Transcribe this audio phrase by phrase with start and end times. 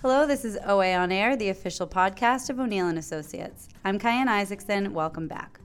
[0.00, 3.68] Hello, this is OA On Air, the official podcast of O'Neill and Associates.
[3.84, 4.94] I'm Kyan Isaacson.
[4.94, 5.58] Welcome back.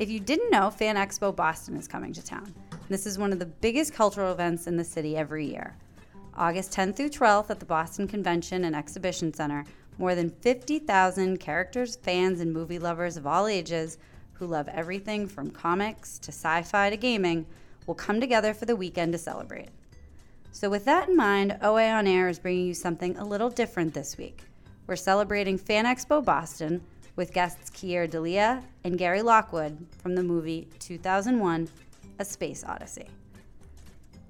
[0.00, 2.52] If you didn't know, Fan Expo Boston is coming to town.
[2.88, 5.76] This is one of the biggest cultural events in the city every year.
[6.34, 9.64] August 10th through 12th at the Boston Convention and Exhibition Center,
[9.96, 13.96] more than 50,000 characters, fans, and movie lovers of all ages
[14.32, 17.46] who love everything from comics to sci fi to gaming
[17.86, 19.68] will come together for the weekend to celebrate.
[20.60, 23.94] So, with that in mind, OA On Air is bringing you something a little different
[23.94, 24.42] this week.
[24.88, 26.80] We're celebrating Fan Expo Boston
[27.14, 31.68] with guests Keir Dullea and Gary Lockwood from the movie 2001
[32.18, 33.06] A Space Odyssey.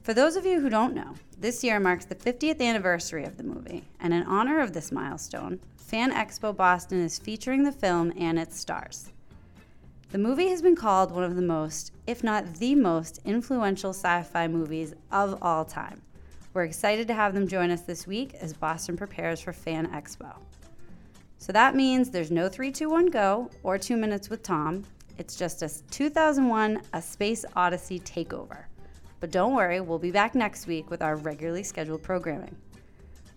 [0.03, 3.45] For those of you who don't know, this year marks the 50th anniversary of the
[3.45, 8.39] movie, and in honor of this milestone, Fan Expo Boston is featuring the film and
[8.39, 9.13] its stars.
[10.11, 14.23] The movie has been called one of the most, if not the most, influential sci
[14.25, 16.03] fi movies of all time.
[16.59, 20.35] We're excited to have them join us this week as Boston prepares for Fan Expo.
[21.39, 24.83] So that means there's no 321 Go or 2 Minutes with Tom.
[25.19, 28.65] It's just a 2001 A Space Odyssey takeover.
[29.21, 32.57] But don't worry, we'll be back next week with our regularly scheduled programming.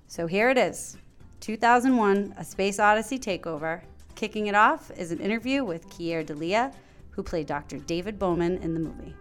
[0.08, 0.98] So here it is
[1.42, 3.82] 2001 A Space Odyssey takeover.
[4.16, 6.74] Kicking it off is an interview with Keir Dullea,
[7.12, 7.78] who played Dr.
[7.78, 9.14] David Bowman in the movie.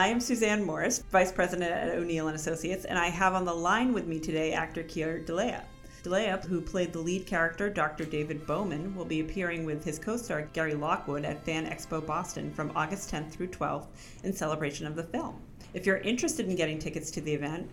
[0.00, 3.52] I am Suzanne Morris, Vice President at O'Neill and Associates, and I have on the
[3.52, 5.62] line with me today actor Keir Dullea.
[6.02, 8.06] Dullea, who played the lead character Dr.
[8.06, 12.72] David Bowman, will be appearing with his co-star Gary Lockwood at Fan Expo Boston from
[12.74, 13.88] August 10th through 12th
[14.24, 15.38] in celebration of the film.
[15.74, 17.68] If you're interested in getting tickets to the event,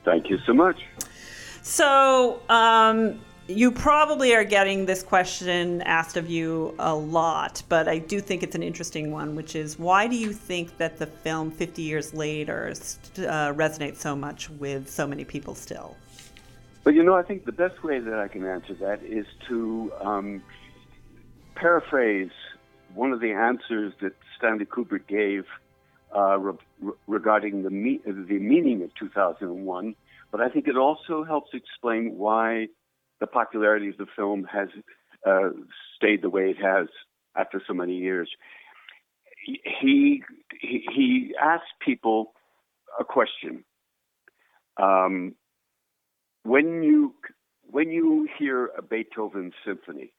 [0.05, 0.77] Thank you so much.
[1.63, 7.99] So, um, you probably are getting this question asked of you a lot, but I
[7.99, 11.51] do think it's an interesting one, which is why do you think that the film
[11.51, 12.73] 50 years later uh,
[13.53, 15.97] resonates so much with so many people still?
[16.85, 19.93] Well, you know, I think the best way that I can answer that is to
[20.01, 20.43] um,
[21.57, 22.31] paraphrase
[22.95, 25.45] one of the answers that Stanley Kubrick gave
[26.17, 29.95] uh, re- regarding the, me- the meaning of 2001
[30.31, 32.67] but I think it also helps explain why
[33.21, 34.69] the popularity of the film has
[35.27, 35.51] uh,
[35.97, 36.89] stayed the way it has
[37.37, 38.31] after so many years.
[39.45, 40.23] He
[40.61, 42.33] he, he asked people
[42.99, 43.65] a question.
[44.81, 45.35] Um,
[46.43, 47.15] when you
[47.63, 50.13] when you hear a Beethoven symphony,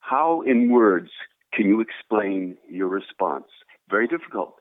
[0.00, 1.10] how in words
[1.52, 3.46] can you explain your response?
[3.88, 4.54] Very difficult.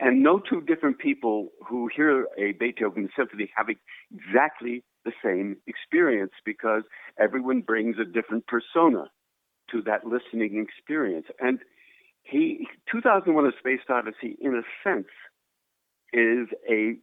[0.00, 6.32] And no two different people who hear a Beethoven symphony have exactly the same experience
[6.44, 6.82] because
[7.18, 9.10] everyone brings a different persona
[9.70, 11.26] to that listening experience.
[11.38, 11.58] And
[12.22, 15.08] he, 2001: A Space Odyssey, in a sense,
[16.12, 16.96] is a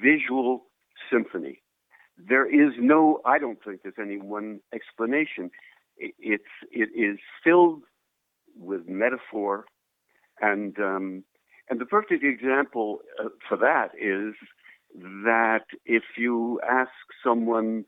[0.00, 0.66] visual
[1.10, 1.62] symphony.
[2.18, 5.50] There is no, I don't think there's any one explanation.
[5.96, 7.84] It's it is filled
[8.56, 9.64] with metaphor
[10.40, 11.24] and um,
[11.72, 14.34] and the perfect example uh, for that is
[15.24, 16.90] that if you ask
[17.24, 17.86] someone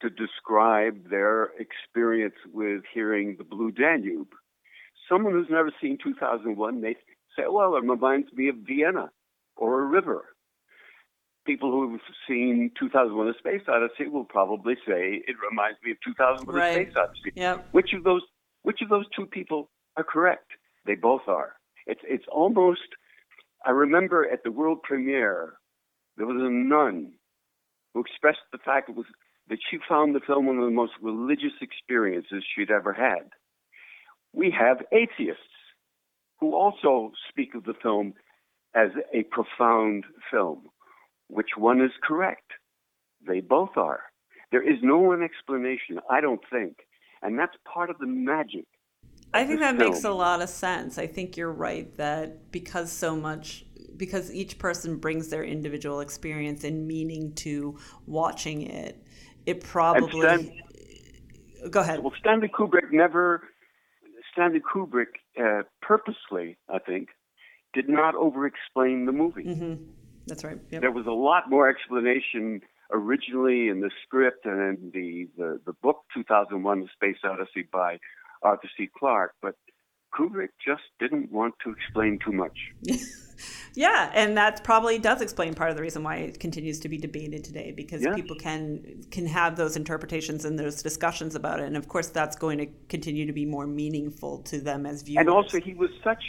[0.00, 4.32] to describe their experience with hearing the Blue Danube,
[5.06, 6.94] someone who's never seen 2001 may
[7.36, 9.10] say, well, it reminds me of Vienna
[9.54, 10.24] or a river.
[11.46, 16.56] People who've seen 2001 A Space Odyssey will probably say it reminds me of 2001
[16.56, 16.70] right.
[16.70, 17.32] A Space Odyssey.
[17.34, 17.68] Yep.
[17.72, 18.22] Which of those
[18.62, 19.68] which of those two people
[19.98, 20.52] are correct?
[20.86, 21.56] They both are.
[21.86, 22.80] It's it's almost
[23.66, 25.54] I remember at the world premiere,
[26.16, 27.14] there was a nun
[27.92, 29.06] who expressed the fact was,
[29.48, 33.30] that she found the film one of the most religious experiences she'd ever had.
[34.32, 35.42] We have atheists
[36.38, 38.14] who also speak of the film
[38.74, 40.66] as a profound film.
[41.28, 42.52] Which one is correct?
[43.26, 44.00] They both are.
[44.52, 46.76] There is no one explanation, I don't think.
[47.20, 48.66] And that's part of the magic
[49.36, 50.98] I think that makes a lot of sense.
[50.98, 53.64] I think you're right that because so much
[53.96, 59.02] because each person brings their individual experience and meaning to watching it,
[59.46, 60.52] it probably Stan,
[61.70, 62.00] go ahead.
[62.00, 63.42] Well, Stanley Kubrick never
[64.32, 67.08] Stanley Kubrick uh, purposely, I think,
[67.72, 69.44] did not over-explain the movie.
[69.44, 69.84] Mm-hmm.
[70.26, 70.58] That's right.
[70.70, 70.80] Yep.
[70.82, 72.60] There was a lot more explanation
[72.92, 77.98] originally in the script and in the, the, the book 2001 The Space Odyssey by
[78.46, 78.88] Arthur C.
[78.98, 79.54] Clarke, but
[80.14, 82.56] Kubrick just didn't want to explain too much.
[83.74, 86.96] yeah, and that probably does explain part of the reason why it continues to be
[86.96, 91.76] debated today because people can can have those interpretations and those discussions about it, and
[91.76, 95.20] of course that's going to continue to be more meaningful to them as viewers.
[95.20, 96.22] And also, he was such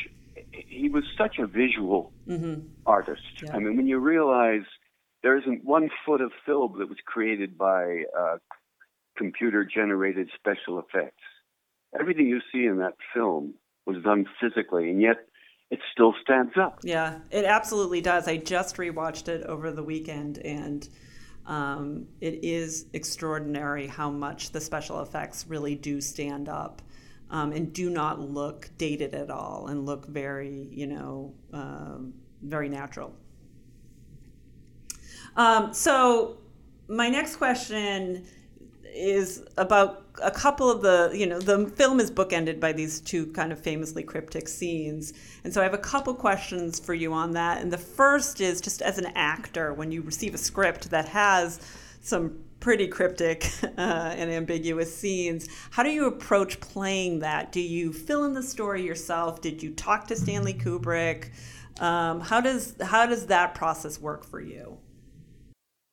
[0.51, 2.67] he was such a visual mm-hmm.
[2.85, 3.21] artist.
[3.43, 3.55] Yeah.
[3.55, 4.65] I mean, when you realize
[5.23, 8.37] there isn't one foot of film that was created by uh,
[9.17, 11.23] computer generated special effects.
[11.99, 13.53] Everything you see in that film
[13.85, 15.17] was done physically, and yet
[15.69, 16.79] it still stands up.
[16.83, 18.27] Yeah, it absolutely does.
[18.27, 20.87] I just rewatched it over the weekend, and
[21.45, 26.81] um, it is extraordinary how much the special effects really do stand up.
[27.29, 32.69] Um, and do not look dated at all and look very, you know, um, very
[32.69, 33.13] natural.
[35.35, 36.37] Um, so,
[36.87, 38.25] my next question
[38.97, 43.27] is about a couple of the you know the film is bookended by these two
[43.27, 45.13] kind of famously cryptic scenes.
[45.43, 47.61] And so i have a couple questions for you on that.
[47.61, 51.59] And the first is just as an actor when you receive a script that has
[52.01, 57.51] some pretty cryptic uh, and ambiguous scenes how do you approach playing that?
[57.51, 59.41] Do you fill in the story yourself?
[59.41, 61.29] Did you talk to stanley kubrick?
[61.79, 64.79] Um, how does how does that process work for you?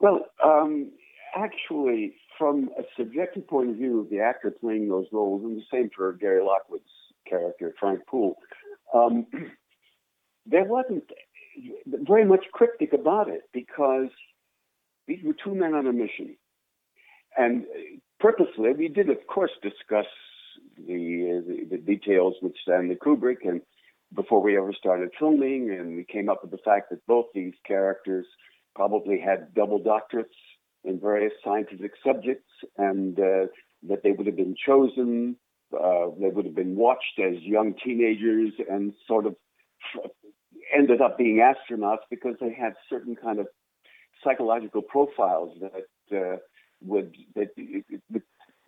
[0.01, 0.93] Well um,
[1.37, 5.65] actually from a subjective point of view of the actor playing those roles, and the
[5.73, 6.85] same for Gary Lockwood's
[7.29, 8.37] character, Frank Poole,
[8.93, 9.27] um,
[10.47, 11.05] there wasn't
[11.87, 14.09] very much cryptic about it because
[15.07, 16.37] these were two men on a mission.
[17.37, 17.65] And
[18.21, 20.07] purposely, we did, of course, discuss
[20.77, 23.61] the, the, the details with Stanley Kubrick and
[24.15, 27.55] before we ever started filming, and we came up with the fact that both these
[27.67, 28.27] characters
[28.75, 30.27] probably had double doctorates
[30.85, 33.47] in various scientific subjects, and uh,
[33.89, 35.37] that they would have been chosen.
[35.73, 39.35] Uh, they would have been watched as young teenagers and sort of
[40.77, 43.47] ended up being astronauts because they had certain kind of
[44.23, 46.37] psychological profiles that uh,
[46.81, 47.83] would that the,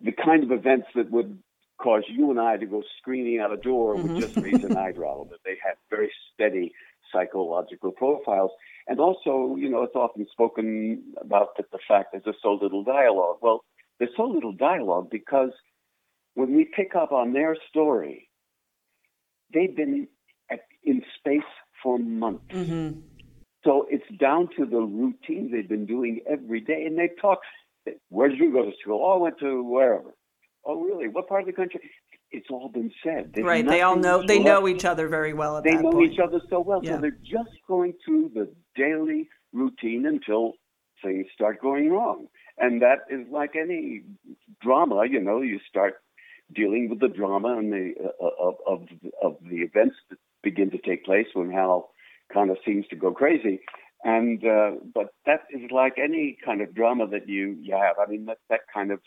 [0.01, 1.39] the kind of events that would
[1.77, 4.13] cause you and I to go screaming out a door mm-hmm.
[4.13, 5.25] would just raise an eyebrow.
[5.29, 6.73] That they had very steady
[7.11, 8.51] psychological profiles.
[8.87, 12.83] And also, you know, it's often spoken about that the fact that there's so little
[12.83, 13.37] dialogue.
[13.41, 13.63] Well,
[13.99, 15.51] there's so little dialogue because
[16.35, 18.29] when we pick up on their story,
[19.53, 20.07] they've been
[20.49, 21.41] at, in space
[21.83, 22.45] for months.
[22.49, 22.99] Mm-hmm.
[23.65, 26.85] So it's down to the routine they've been doing every day.
[26.85, 27.39] And they talk,
[28.09, 29.01] where did you go to school?
[29.03, 30.13] Oh, I went to wherever.
[30.63, 31.07] Oh, really?
[31.09, 31.81] What part of the country?
[32.31, 33.31] It's all been said.
[33.33, 33.67] There's right.
[33.67, 35.61] They all know they know each other very well.
[35.61, 36.13] they know point.
[36.13, 36.95] each other so well, yeah.
[36.95, 40.53] so they're just going through the daily routine until
[41.03, 42.27] things start going wrong.
[42.57, 44.03] And that is like any
[44.61, 45.03] drama.
[45.09, 45.95] You know, you start
[46.53, 48.87] dealing with the drama and the uh, of, of
[49.21, 51.89] of the events that begin to take place when Hal
[52.33, 53.59] kind of seems to go crazy.
[54.03, 57.95] And uh, but that is like any kind of drama that you you have.
[57.99, 58.99] I mean that that kind of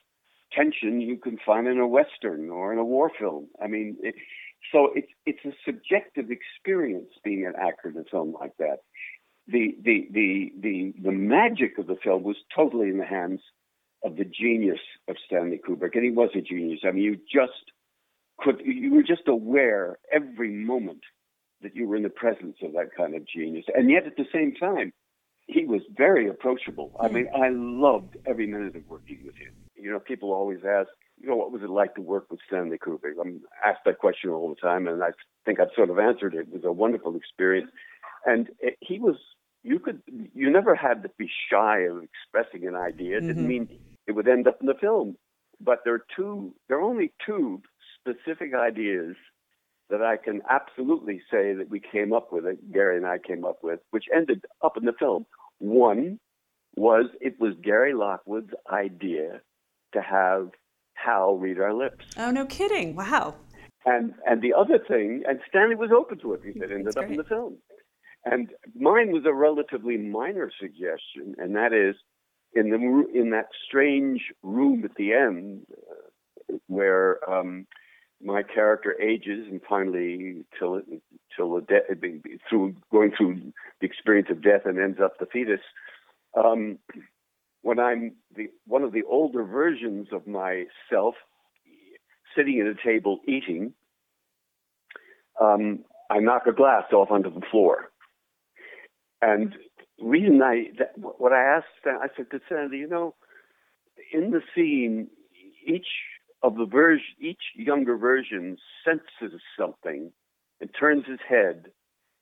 [0.52, 3.48] tension you can find in a western or in a war film.
[3.62, 4.14] I mean, it,
[4.72, 8.78] so it's it's a subjective experience being an actor in a film like that.
[9.46, 13.40] The the the the the magic of the film was totally in the hands
[14.04, 16.80] of the genius of Stanley Kubrick, and he was a genius.
[16.84, 17.72] I mean, you just
[18.38, 21.02] could you were just aware every moment
[21.62, 24.26] that you were in the presence of that kind of genius, and yet at the
[24.32, 24.92] same time,
[25.46, 26.92] he was very approachable.
[27.00, 27.14] I hmm.
[27.14, 29.52] mean, I loved every minute of working with him.
[29.80, 30.88] You know, people always ask,
[31.20, 33.14] you know, what was it like to work with Stanley Kubrick?
[33.20, 35.10] I'm asked that question all the time, and I
[35.44, 36.40] think I've sort of answered it.
[36.40, 37.70] It was a wonderful experience,
[38.26, 39.16] and it, he was.
[39.62, 40.00] You could,
[40.34, 43.18] you never had to be shy of expressing an idea.
[43.18, 43.46] It didn't mm-hmm.
[43.46, 45.16] mean it would end up in the film,
[45.60, 46.54] but there are two.
[46.68, 47.60] There are only two
[48.00, 49.16] specific ideas
[49.90, 52.72] that I can absolutely say that we came up with it.
[52.72, 55.26] Gary and I came up with, which ended up in the film.
[55.58, 56.18] One
[56.76, 59.40] was it was Gary Lockwood's idea
[59.92, 60.50] to have
[60.94, 62.04] Hal read our lips.
[62.16, 62.94] Oh, no kidding!
[62.94, 63.34] Wow.
[63.86, 66.40] And and the other thing, and Stanley was open to it.
[66.44, 67.56] He said, ended up in the film.
[68.24, 71.96] And mine was a relatively minor suggestion, and that is
[72.54, 77.66] in the in that strange room at the end uh, where um,
[78.22, 80.84] my character ages and finally till it,
[81.34, 83.40] till the de- through going through
[83.80, 85.60] the experience of death and ends up the fetus.
[86.36, 86.78] Um,
[87.62, 91.14] when I'm the one of the older versions of myself,
[92.36, 93.74] sitting at a table eating,
[95.40, 97.90] um, I knock a glass off onto the floor,
[99.22, 99.54] and
[100.00, 103.14] reason I that, what I asked, I said to Sandy, you know,
[104.12, 105.08] in the scene,
[105.66, 105.88] each
[106.42, 110.12] of the version, each younger version senses something.
[110.62, 111.72] And turns his head,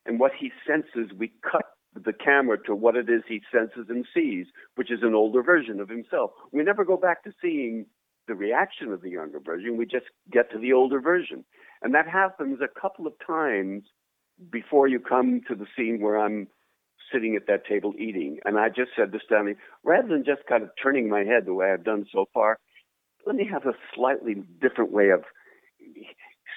[0.07, 1.65] and what he senses, we cut
[1.95, 5.81] the camera to what it is he senses and sees, which is an older version
[5.81, 6.31] of himself.
[6.53, 7.87] We never go back to seeing
[8.27, 9.77] the reaction of the younger version.
[9.77, 11.45] We just get to the older version.
[11.83, 13.85] And that happens a couple of times
[14.51, 16.49] before you come to the scene where I'm
[17.13, 18.39] sitting at that table eating.
[18.45, 21.55] And I just said to Stanley, rather than just kind of turning my head the
[21.55, 22.59] way I've done so far,
[23.27, 25.25] let me have a slightly different way of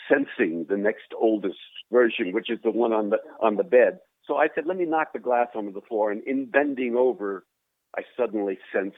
[0.10, 1.58] sensing the next oldest
[1.92, 4.00] version, which is the one on the on the bed.
[4.28, 7.46] So I said, let me knock the glass onto the floor, and in bending over,
[7.98, 8.96] I suddenly sense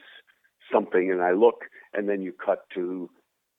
[0.72, 3.10] something, and I look, and then you cut to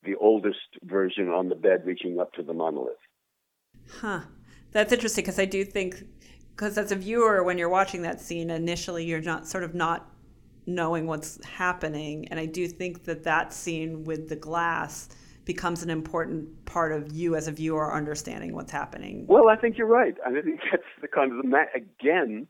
[0.03, 2.93] the oldest version on the bed reaching up to the monolith.
[3.99, 4.21] Huh.
[4.71, 6.03] That's interesting because I do think,
[6.51, 10.11] because as a viewer, when you're watching that scene, initially you're not sort of not
[10.67, 12.27] knowing what's happening.
[12.29, 15.09] And I do think that that scene with the glass
[15.45, 19.25] becomes an important part of you as a viewer understanding what's happening.
[19.27, 20.15] Well, I think you're right.
[20.25, 22.47] I think that's the kind of the again,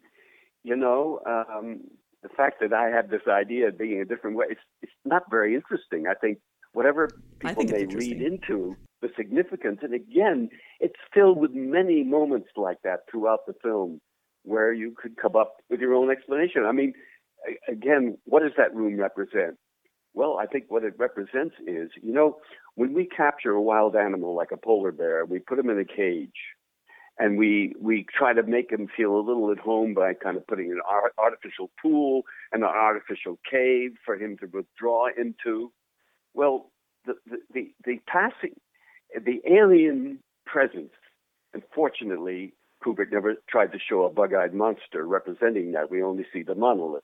[0.64, 1.82] you know, um,
[2.24, 4.46] the fact that I had this idea of being a different way.
[4.50, 6.06] It's it's not very interesting.
[6.10, 6.40] I think
[6.74, 7.10] whatever
[7.40, 10.50] people may read into the significance, and again,
[10.80, 14.00] it's filled with many moments like that throughout the film,
[14.44, 16.64] where you could come up with your own explanation.
[16.66, 16.94] I mean,
[17.68, 19.58] again, what does that room represent?
[20.16, 22.38] Well, I think what it represents is, you know,
[22.76, 25.86] when we capture a wild animal like a polar bear, we put him in a
[25.86, 26.32] cage
[27.20, 30.48] and we we try to make him feel a little at home by kind of
[30.48, 30.80] putting an
[31.18, 35.72] artificial pool and an artificial cave for him to withdraw into.
[36.34, 36.72] Well,
[37.06, 38.56] the the the, the passing,
[39.14, 40.94] the alien presence,
[41.54, 45.92] unfortunately, Kubrick never tried to show a bug-eyed monster representing that.
[45.92, 47.04] We only see the monolith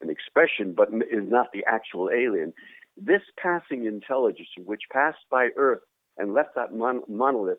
[0.00, 2.52] an expression, but is not the actual alien.
[2.96, 5.80] This passing intelligence, which passed by Earth
[6.16, 7.58] and left that mon- monolith,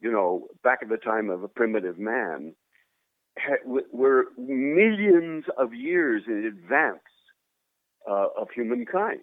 [0.00, 2.54] you know, back at the time of a primitive man,
[3.38, 7.00] ha- were millions of years in advance
[8.08, 9.20] uh, of humankind.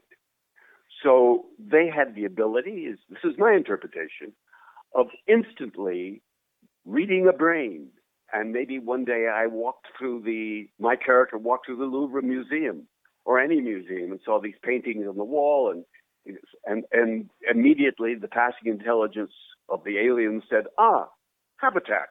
[1.03, 4.34] So they had the ability, is, this is my interpretation,
[4.93, 6.22] of instantly
[6.86, 7.88] reading a brain,
[8.34, 12.88] and maybe one day I walked through the, my character walked through the Louvre Museum
[13.25, 18.27] or any museum and saw these paintings on the wall and, and, and immediately the
[18.27, 19.32] passing intelligence
[19.70, 21.08] of the alien said, ah,
[21.58, 22.10] habitat.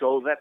[0.00, 0.38] So that,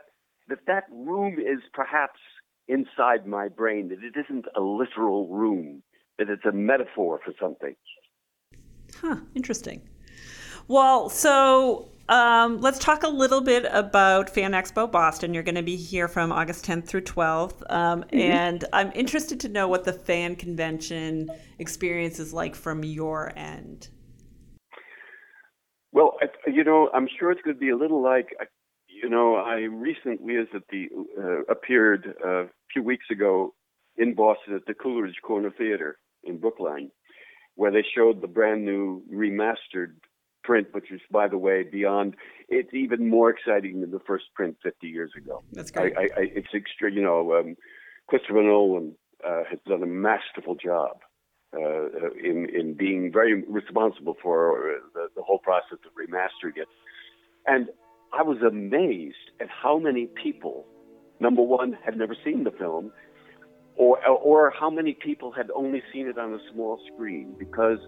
[0.50, 2.20] that that room is perhaps
[2.68, 5.84] inside my brain, that it isn't a literal room,
[6.18, 7.76] that it's a metaphor for something.
[9.02, 9.82] Huh, interesting.
[10.68, 15.34] Well, so um, let's talk a little bit about Fan Expo Boston.
[15.34, 17.64] You're going to be here from August 10th through 12th.
[17.72, 18.18] Um, mm-hmm.
[18.18, 23.90] And I'm interested to know what the fan convention experience is like from your end.
[25.92, 28.28] Well, you know, I'm sure it's going to be a little like,
[28.88, 33.56] you know, I recently was at the, uh, appeared uh, a few weeks ago
[33.98, 36.92] in Boston at the Coolidge Corner Theater in Brookline,
[37.56, 39.96] where they showed the brand new remastered
[40.46, 42.16] print, which is, by the way, beyond.
[42.48, 45.44] It's even more exciting than the first print 50 years ago.
[45.52, 45.98] That's great.
[45.98, 46.92] I, I, it's extra.
[46.92, 47.56] You know, um,
[48.08, 50.98] Christopher Nolan uh, has done a masterful job
[51.56, 56.68] uh, in in being very responsible for the, the whole process of remastering it.
[57.48, 57.70] And
[58.14, 60.66] I was amazed at how many people,
[61.20, 62.92] number one, had never seen the film,
[63.76, 67.80] or or how many people had only seen it on a small screen because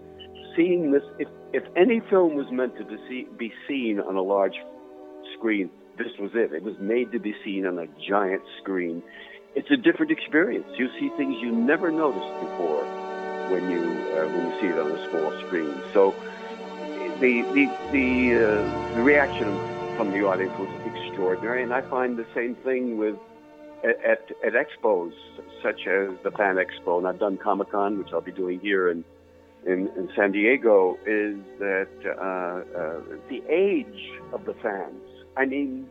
[0.58, 2.84] seeing this if if any film was meant to
[3.38, 4.56] be seen on a large
[5.34, 6.52] screen this was it.
[6.52, 9.02] It was made to be seen on a giant screen.
[9.54, 10.66] It's a different experience.
[10.76, 12.84] You see things you never noticed before
[13.50, 15.74] when you uh, when you see it on a small screen.
[15.92, 16.14] So
[17.20, 19.48] the the the, uh, the reaction
[19.96, 23.16] from the audience was extraordinary and I find the same thing with
[23.82, 25.12] at, at expos
[25.62, 28.88] such as the Fan Expo, and I've done Comic Con, which I'll be doing here
[28.88, 29.04] in
[29.66, 35.02] in, in San Diego, is that uh, uh, the age of the fans.
[35.36, 35.86] I mean,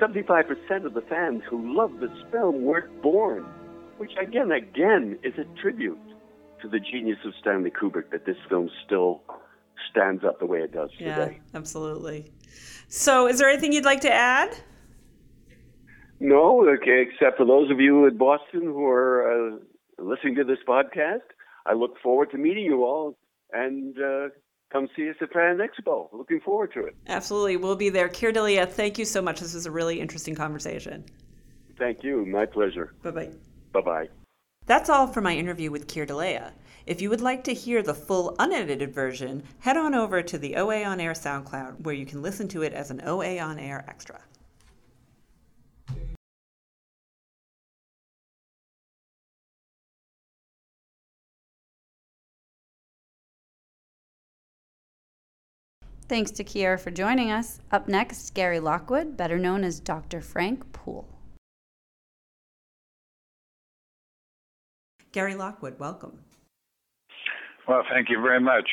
[0.00, 3.44] 75% of the fans who love this film weren't born,
[3.98, 5.98] which again, again, is a tribute
[6.60, 9.22] to the genius of Stanley Kubrick that this film still
[9.90, 11.40] stands up the way it does yeah, today.
[11.54, 12.32] Absolutely.
[12.88, 14.56] So, is there anything you'd like to add?
[16.20, 19.56] No, okay, except for those of you in Boston who are uh,
[19.98, 21.22] listening to this podcast.
[21.66, 23.16] I look forward to meeting you all
[23.52, 24.28] and uh,
[24.72, 26.08] come see us at Fan Expo.
[26.12, 26.96] Looking forward to it.
[27.06, 27.56] Absolutely.
[27.56, 28.08] We'll be there.
[28.08, 29.40] Keir Dullea, thank you so much.
[29.40, 31.04] This was a really interesting conversation.
[31.78, 32.24] Thank you.
[32.26, 32.94] My pleasure.
[33.02, 33.30] Bye bye.
[33.72, 34.08] Bye bye.
[34.66, 36.52] That's all for my interview with Keir Dullea.
[36.86, 40.56] If you would like to hear the full unedited version, head on over to the
[40.56, 43.84] OA On Air SoundCloud, where you can listen to it as an OA On Air
[43.88, 44.20] extra.
[56.12, 57.58] Thanks to Keir for joining us.
[57.70, 60.20] Up next, Gary Lockwood, better known as Dr.
[60.20, 61.08] Frank Poole.
[65.12, 66.18] Gary Lockwood, welcome.
[67.66, 68.68] Well, thank you very much.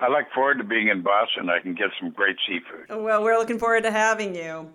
[0.00, 1.50] I look forward to being in Boston.
[1.50, 3.04] I can get some great seafood.
[3.04, 4.72] Well, we're looking forward to having you.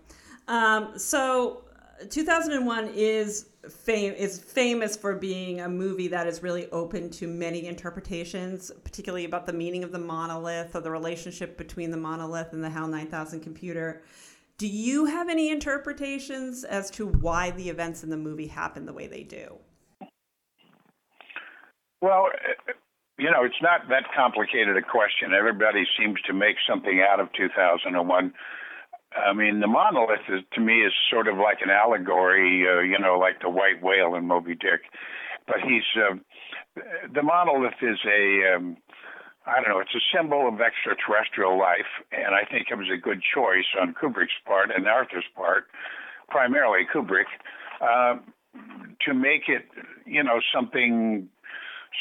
[0.47, 1.63] Um, so,
[2.09, 7.65] 2001 is fame is famous for being a movie that is really open to many
[7.65, 12.63] interpretations, particularly about the meaning of the monolith or the relationship between the monolith and
[12.63, 14.01] the HAL 9000 computer.
[14.57, 18.93] Do you have any interpretations as to why the events in the movie happen the
[18.93, 19.57] way they do?
[22.01, 22.27] Well,
[23.17, 25.33] you know, it's not that complicated a question.
[25.33, 28.33] Everybody seems to make something out of 2001.
[29.15, 32.97] I mean, the monolith is, to me is sort of like an allegory, uh, you
[32.97, 34.81] know, like the white whale in Moby Dick.
[35.45, 36.15] But he's uh,
[37.13, 38.77] the monolith is a um,
[39.45, 42.97] I don't know, it's a symbol of extraterrestrial life, and I think it was a
[42.97, 45.65] good choice on Kubrick's part and Arthur's part,
[46.29, 47.27] primarily Kubrick,
[47.81, 48.19] uh,
[49.05, 49.67] to make it,
[50.05, 51.27] you know, something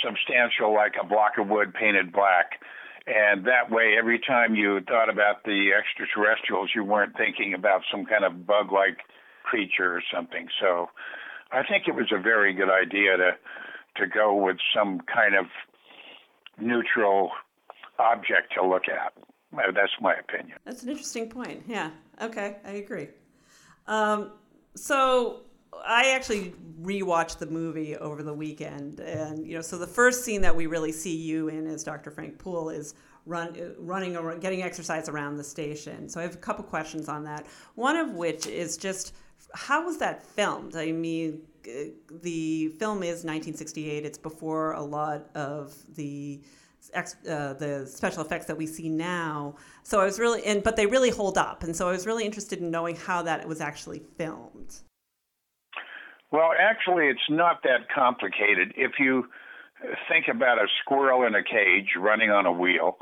[0.05, 2.61] substantial like a block of wood painted black.
[3.07, 8.05] And that way, every time you thought about the extraterrestrials, you weren't thinking about some
[8.07, 8.99] kind of bug like
[9.43, 10.49] creature or something.
[10.61, 10.89] So
[11.51, 13.33] I think it was a very good idea to
[13.97, 15.47] to go with some kind of
[16.59, 17.31] neutral
[17.99, 19.13] object to look at.
[19.53, 20.57] That's my opinion.
[20.65, 21.65] That's an interesting point.
[21.67, 21.91] Yeah.
[22.21, 23.09] Okay, I agree.
[23.87, 24.33] Um,
[24.75, 25.43] so
[25.85, 30.41] I actually rewatched the movie over the weekend, and you know, so the first scene
[30.43, 32.11] that we really see you in as Dr.
[32.11, 32.95] Frank Poole is
[33.27, 36.09] run running around, getting exercise around the station.
[36.09, 37.47] So I have a couple questions on that.
[37.75, 39.15] One of which is just
[39.55, 40.77] how was that filmed?
[40.77, 41.43] I mean,
[42.23, 44.05] the film is 1968.
[44.05, 46.41] It's before a lot of the
[46.95, 49.55] uh, the special effects that we see now.
[49.85, 52.25] So I was really, and but they really hold up, and so I was really
[52.25, 54.81] interested in knowing how that was actually filmed.
[56.33, 58.73] Well, actually, it's not that complicated.
[58.75, 59.27] If you
[60.09, 62.97] think about a squirrel in a cage running on a wheel,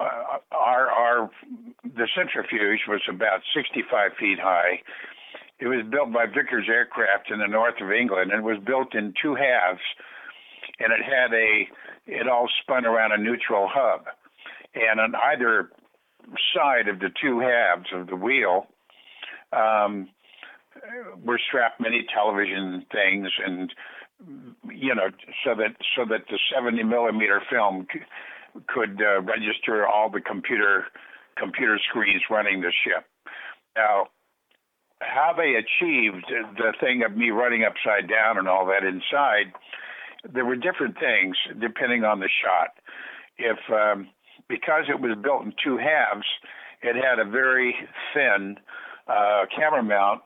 [0.00, 1.30] uh, our our
[1.84, 4.80] the centrifuge was about 65 feet high.
[5.58, 9.12] It was built by Vickers Aircraft in the north of England, and was built in
[9.20, 9.84] two halves,
[10.78, 11.68] and it had a
[12.06, 14.06] it all spun around a neutral hub,
[14.74, 15.70] and on either
[16.56, 18.66] side of the two halves of the wheel.
[19.52, 20.08] Um,
[21.24, 23.72] were strapped many television things and
[24.70, 25.08] you know
[25.44, 28.00] so that so that the 70 millimeter film c-
[28.68, 30.86] could uh, register all the computer
[31.36, 33.04] computer screens running the ship.
[33.76, 34.08] Now
[35.00, 39.52] how they achieved the thing of me running upside down and all that inside
[40.30, 42.76] there were different things depending on the shot.
[43.38, 44.08] If um,
[44.48, 46.26] because it was built in two halves
[46.82, 47.74] it had a very
[48.14, 48.56] thin
[49.08, 50.22] uh, camera mount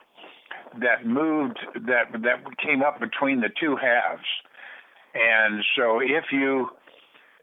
[0.80, 4.24] that moved that that came up between the two halves.
[5.14, 6.68] And so if you,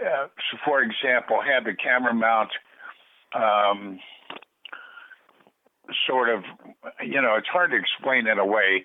[0.02, 2.50] uh, so for example, had the camera mount
[3.34, 4.00] um,
[6.08, 6.44] sort of,
[7.04, 8.84] you know, it's hard to explain in a way.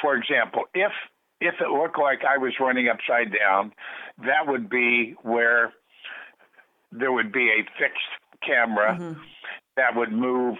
[0.00, 0.92] For example, if
[1.40, 3.72] if it looked like I was running upside down,
[4.18, 5.72] that would be where
[6.92, 8.00] there would be a fixed
[8.42, 9.20] camera mm-hmm.
[9.76, 10.56] that would move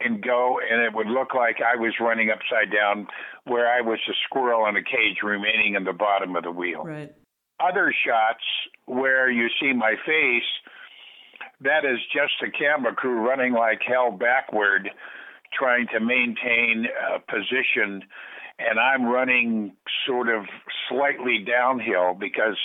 [0.00, 3.06] and go, and it would look like I was running upside down,
[3.44, 6.82] where I was a squirrel in a cage remaining in the bottom of the wheel.
[6.84, 7.12] Right.
[7.60, 8.44] Other shots
[8.86, 10.42] where you see my face,
[11.60, 14.90] that is just a camera crew running like hell backward,
[15.56, 18.02] trying to maintain a position,
[18.58, 19.76] and I'm running
[20.06, 20.44] sort of
[20.88, 22.58] slightly downhill because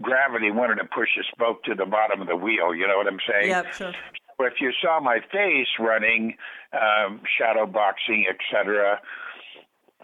[0.00, 2.74] gravity wanted to push us both to the bottom of the wheel.
[2.74, 3.48] You know what I'm saying?
[3.48, 3.92] Yeah, sure
[4.40, 6.34] if you saw my face running,
[6.72, 9.00] um, shadow boxing, etc.,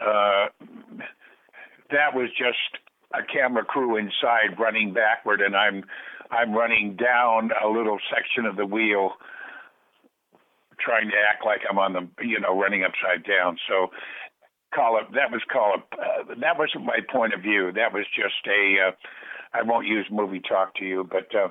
[0.01, 0.47] uh,
[1.91, 2.83] that was just
[3.15, 5.85] a camera crew inside running backward, and I'm
[6.31, 9.13] I'm running down a little section of the wheel,
[10.81, 13.57] trying to act like I'm on the you know running upside down.
[13.69, 13.89] So
[14.75, 17.71] call it that was call uh, that wasn't my point of view.
[17.73, 18.93] That was just a uh,
[19.53, 21.49] I won't use movie talk to you, but uh,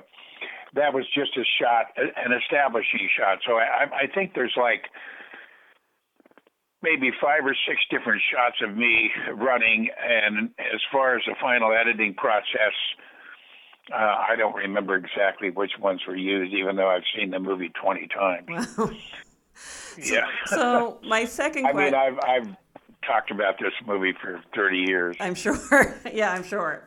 [0.74, 3.38] that was just a shot, an establishing shot.
[3.46, 4.90] So I, I think there's like
[6.82, 11.72] maybe five or six different shots of me running, and as far as the final
[11.72, 12.74] editing process,
[13.92, 17.70] uh, I don't remember exactly which ones were used, even though I've seen the movie
[17.80, 18.76] 20 times.
[18.76, 18.90] Wow.
[19.98, 20.26] yeah.
[20.46, 21.92] So my second I question.
[21.92, 22.56] mean, I've I've
[23.06, 25.16] talked about this movie for 30 years.
[25.20, 25.94] I'm sure.
[26.12, 26.86] yeah, I'm sure.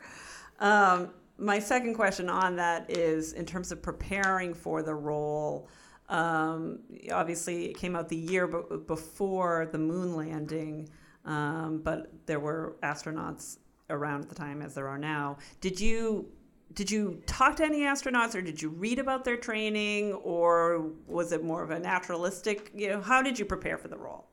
[0.60, 5.68] Um, my second question on that is in terms of preparing for the role.
[6.08, 6.80] Um,
[7.12, 10.88] obviously, it came out the year b- before the moon landing,
[11.24, 13.58] um, but there were astronauts
[13.90, 15.38] around at the time, as there are now.
[15.60, 16.28] Did you
[16.74, 21.32] did you talk to any astronauts, or did you read about their training, or was
[21.32, 22.70] it more of a naturalistic?
[22.74, 24.26] You know, how did you prepare for the role?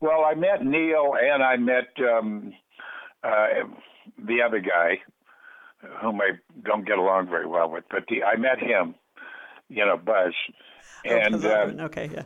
[0.00, 2.54] Well, I met Neil and I met um,
[3.22, 3.46] uh,
[4.26, 4.98] the other guy,
[6.00, 6.32] whom I
[6.64, 8.94] don't get along very well with, but the, I met him,
[9.68, 10.34] you know, Buzz.
[11.04, 12.22] And, Buzz uh, okay, yeah.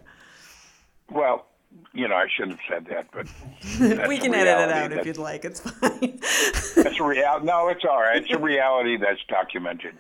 [1.11, 1.47] well,
[1.93, 3.27] you know, I shouldn't have said that, but
[4.09, 5.45] we can edit it out if you'd like.
[5.45, 6.21] It's fine.
[6.77, 7.41] That's a real.
[7.43, 8.23] No, it's all right.
[8.23, 9.95] It's a reality that's documented.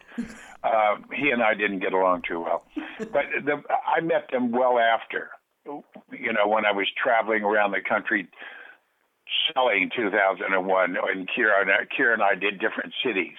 [0.63, 2.65] Uh, he and I didn't get along too well,
[2.99, 5.31] but the, I met them well after.
[5.67, 8.29] You know, when I was traveling around the country
[9.55, 13.37] selling 2001, and Kira and I, Kira and I did different cities.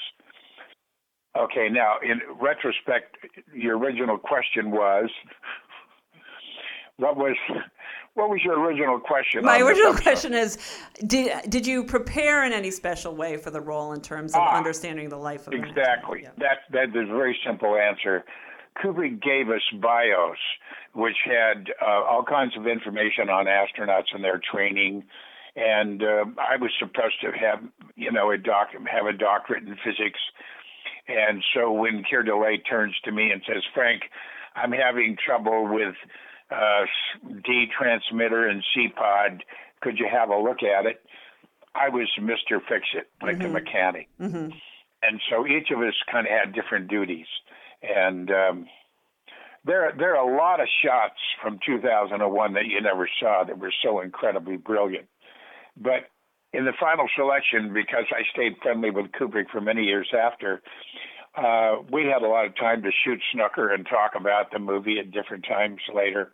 [1.37, 3.17] Okay, now in retrospect,
[3.53, 5.09] your original question was,
[6.97, 7.35] what was,
[8.13, 9.43] what was your original question?
[9.43, 10.57] My original question is:
[11.05, 14.57] Did did you prepare in any special way for the role in terms of Ah,
[14.57, 15.53] understanding the life of?
[15.53, 16.21] Exactly.
[16.23, 16.29] Yeah.
[16.37, 18.23] That that is a very simple answer.
[18.81, 20.37] Kubrick gave us bios,
[20.93, 25.03] which had uh, all kinds of information on astronauts and their training,
[25.55, 27.63] and uh, I was supposed to have
[27.95, 30.19] you know a doc have a doctorate in physics,
[31.07, 34.03] and so when Keir Dullea turns to me and says, "Frank,
[34.55, 35.95] I'm having trouble with
[36.51, 36.85] uh,
[37.43, 39.43] D transmitter and C pod.
[39.81, 41.01] Could you have a look at it?"
[41.75, 42.61] I was Mr.
[42.69, 44.07] Fix It, like the mechanic
[45.07, 47.27] and so each of us kind of had different duties.
[47.81, 48.65] And um,
[49.65, 53.73] there, there are a lot of shots from 2001 that you never saw that were
[53.83, 55.07] so incredibly brilliant.
[55.77, 56.09] But
[56.53, 60.61] in the final selection, because I stayed friendly with Kubrick for many years after,
[61.35, 64.99] uh, we had a lot of time to shoot snooker and talk about the movie
[64.99, 66.31] at different times later.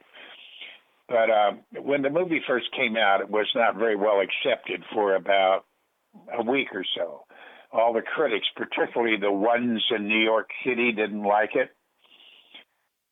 [1.08, 1.52] But uh,
[1.82, 5.66] when the movie first came out, it was not very well accepted for about
[6.32, 7.26] a week or so
[7.72, 11.70] all the critics, particularly the ones in New York City, didn't like it.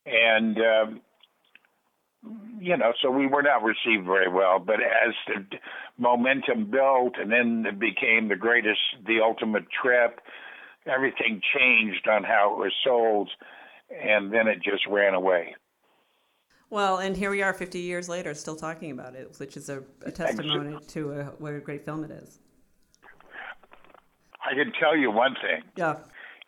[0.06, 1.00] And, um,
[2.60, 4.58] you know, so we were not received very well.
[4.58, 5.58] But as the
[5.98, 10.20] momentum built and then it became the greatest, the ultimate trip,
[10.86, 13.30] everything changed on how it was sold.
[13.90, 15.56] And then it just ran away.
[16.68, 19.82] Well, and here we are, 50 years later, still talking about it, which is a,
[20.04, 22.38] a testimony to a, what a great film it is.
[24.44, 25.64] I can tell you one thing.
[25.74, 25.96] Yeah.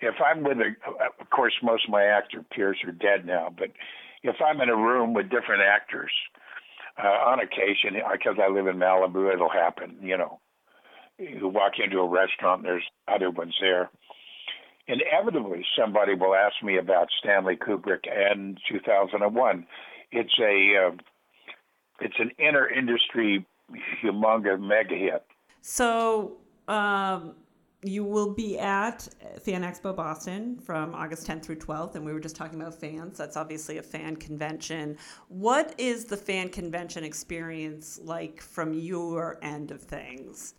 [0.00, 0.74] if I'm with a,
[1.20, 3.70] of course, most of my actor peers are dead now, but
[4.22, 6.12] if I'm in a room with different actors,
[7.02, 9.96] uh, on occasion, because I live in Malibu, it'll happen.
[10.02, 10.40] You know,
[11.18, 13.90] you walk into a restaurant, and there's other ones there.
[14.86, 19.66] Inevitably, somebody will ask me about Stanley Kubrick and 2001.
[20.10, 20.96] It's a, uh,
[22.00, 23.46] it's an inner industry
[24.02, 25.24] humongous mega hit.
[25.60, 26.32] So
[26.68, 27.34] um,
[27.82, 29.08] you will be at
[29.42, 33.18] Fan Expo Boston from August 10th through 12th, and we were just talking about fans.
[33.18, 34.96] That's obviously a fan convention.
[35.28, 40.54] What is the fan convention experience like from your end of things?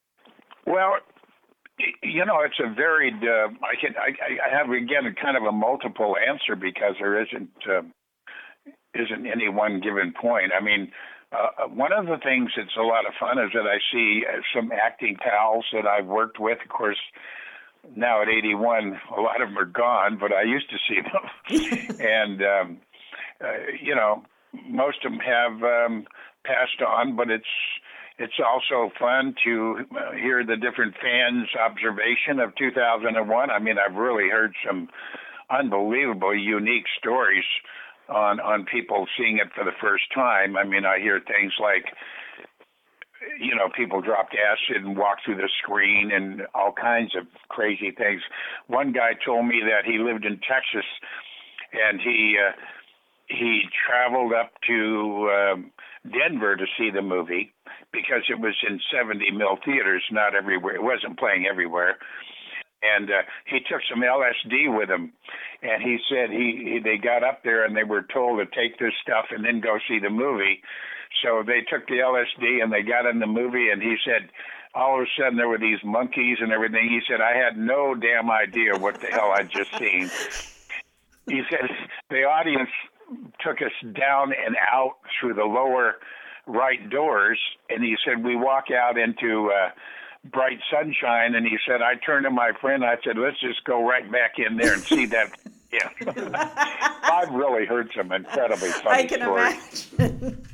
[0.67, 0.97] Well,
[2.01, 3.15] you know, it's a varied.
[3.15, 7.21] Uh, I can I, I have again a kind of a multiple answer because there
[7.21, 7.81] isn't uh,
[8.93, 10.51] isn't any one given point.
[10.57, 10.91] I mean,
[11.33, 14.41] uh, one of the things that's a lot of fun is that I see uh,
[14.55, 16.59] some acting pals that I've worked with.
[16.63, 16.99] Of course,
[17.95, 21.99] now at 81, a lot of them are gone, but I used to see them,
[21.99, 22.77] and um,
[23.41, 24.23] uh, you know,
[24.67, 26.05] most of them have um,
[26.45, 27.45] passed on, but it's
[28.19, 33.49] it's also fun to uh, hear the different fans' observation of 2001.
[33.49, 34.87] I mean, I've really heard some
[35.49, 37.43] unbelievable, unique stories
[38.09, 40.57] on on people seeing it for the first time.
[40.57, 41.85] I mean, I hear things like,
[43.39, 47.91] you know, people dropped acid and walked through the screen and all kinds of crazy
[47.91, 48.21] things.
[48.67, 50.87] One guy told me that he lived in Texas
[51.73, 52.51] and he uh,
[53.27, 55.71] he traveled up to um,
[56.03, 57.53] Denver to see the movie
[57.91, 60.75] because it was in 70 mil theaters, not everywhere.
[60.75, 61.97] It wasn't playing everywhere.
[62.83, 65.13] And uh, he took some LSD with him,
[65.61, 68.77] and he said he, he they got up there and they were told to take
[68.77, 70.61] this stuff and then go see the movie.
[71.23, 74.29] So they took the LSD and they got in the movie, and he said,
[74.75, 76.89] all of a sudden there were these monkeys and everything.
[76.89, 80.09] He said, I had no damn idea what the hell I'd just seen.
[81.27, 81.69] He said,
[82.09, 82.69] the audience
[83.39, 85.95] took us down and out through the lower
[86.47, 89.69] right doors, and he said, we walk out into uh,
[90.25, 93.87] bright sunshine, and he said, I turned to my friend, I said, let's just go
[93.87, 95.31] right back in there and see that.
[95.71, 95.89] Yeah.
[97.03, 99.93] I've really heard some incredibly funny I can stories.
[99.97, 100.47] imagine.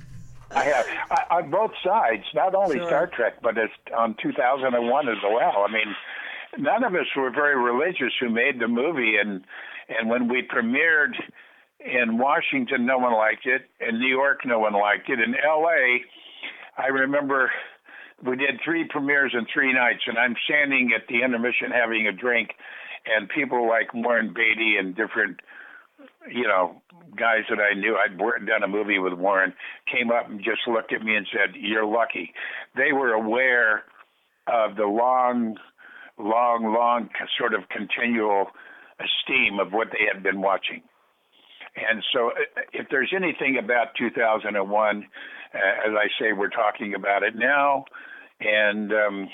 [0.51, 2.88] I have I, on both sides, not only Sure.
[2.88, 5.65] Star Trek, but it's on 2001 as well.
[5.67, 5.95] I mean,
[6.58, 9.43] none of us were very religious who made the movie, and
[9.89, 11.13] and when we premiered
[11.79, 13.69] in Washington, no one liked it.
[13.79, 15.19] In New York, no one liked it.
[15.19, 16.01] In L.A.,
[16.77, 17.51] I remember
[18.25, 22.12] we did three premieres in three nights, and I'm standing at the intermission having a
[22.12, 22.49] drink,
[23.05, 25.39] and people like Warren Beatty and different
[26.32, 26.82] you know,
[27.17, 29.53] guys that I knew, I'd done a movie with Warren,
[29.91, 32.34] came up and just looked at me and said, "You're lucky."
[32.75, 33.86] They were aware
[34.47, 35.58] of the long,
[36.17, 38.51] long, long sort of continual
[38.99, 40.84] esteem of what they had been watching.
[41.75, 45.08] And so, uh, if there's anything about 2001,
[45.53, 47.86] uh, as I say, we're talking about it now,
[48.39, 49.30] and um,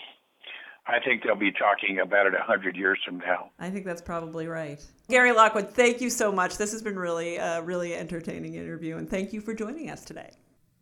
[0.88, 3.50] I think they'll be talking about it a hundred years from now.
[3.60, 4.84] I think that's probably right.
[5.10, 6.58] Gary Lockwood, thank you so much.
[6.58, 10.32] This has been really a really entertaining interview, and thank you for joining us today.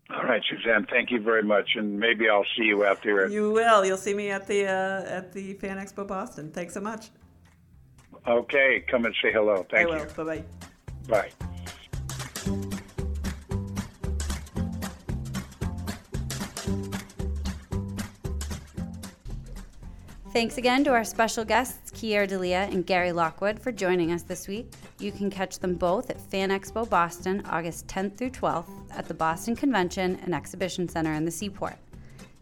[0.09, 3.29] All right, Suzanne, thank you very much, and maybe I'll see you out there.
[3.29, 3.85] You will.
[3.85, 6.51] You'll see me at the uh, at the Fan Expo Boston.
[6.51, 7.09] Thanks so much.
[8.27, 9.65] Okay, come and say hello.
[9.69, 10.03] Thank I will.
[10.03, 10.09] you.
[10.15, 10.43] Bye bye.
[11.07, 11.49] Bye.
[20.33, 24.47] Thanks again to our special guests, Keir Dullea and Gary Lockwood, for joining us this
[24.47, 24.73] week.
[24.97, 29.13] You can catch them both at Fan Expo Boston, August 10th through 12th, at the
[29.13, 31.75] Boston Convention and Exhibition Center in the Seaport.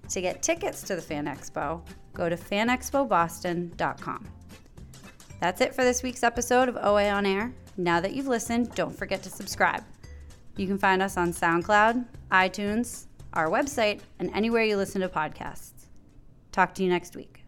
[0.07, 1.81] To get tickets to the Fan Expo,
[2.13, 4.27] go to fanexpoboston.com.
[5.41, 7.53] That's it for this week's episode of OA On Air.
[7.75, 9.83] Now that you've listened, don't forget to subscribe.
[10.55, 15.87] You can find us on SoundCloud, iTunes, our website, and anywhere you listen to podcasts.
[16.53, 17.40] Talk to you next week.